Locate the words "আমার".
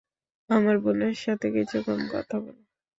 0.49-0.75